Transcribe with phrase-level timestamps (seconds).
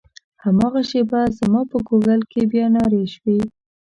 [0.43, 3.39] هماغه شېبه زما په ګوګل کې بیا نارې شوې.